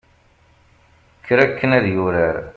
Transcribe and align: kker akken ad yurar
kker 1.25 1.39
akken 1.45 1.71
ad 1.77 1.85
yurar 1.93 2.37